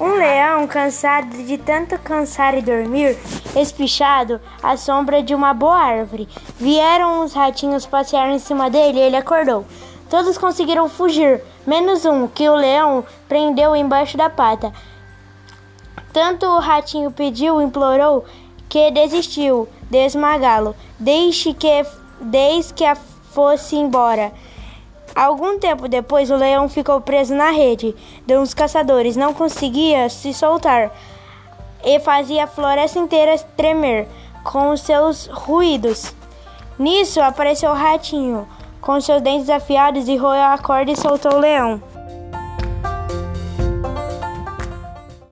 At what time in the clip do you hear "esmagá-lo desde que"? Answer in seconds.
19.98-21.84